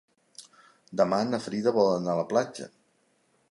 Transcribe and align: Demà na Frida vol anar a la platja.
Demà 1.01 1.19
na 1.33 1.41
Frida 1.49 1.75
vol 1.77 1.91
anar 1.99 2.17
a 2.17 2.21
la 2.23 2.27
platja. 2.35 2.71